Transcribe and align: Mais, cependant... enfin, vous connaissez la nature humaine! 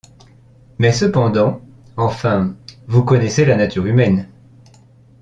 Mais, 0.79 0.91
cependant... 0.93 1.61
enfin, 1.95 2.55
vous 2.87 3.03
connaissez 3.05 3.45
la 3.45 3.55
nature 3.55 3.85
humaine! 3.85 4.27